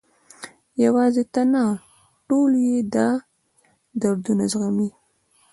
یوازې 0.83 1.23
ته 1.33 1.41
نه، 1.53 1.63
ټول 2.27 2.51
یې 2.67 2.77
دا 2.95 3.09
دردونه 4.01 4.43
زغمي. 4.51 4.89